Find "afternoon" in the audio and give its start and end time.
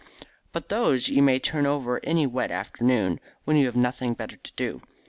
2.49-3.19